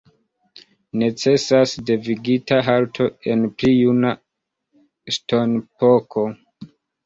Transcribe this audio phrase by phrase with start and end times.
[1.01, 4.17] Necesas devigita halto en pli juna
[5.19, 6.29] ŝtonepoko.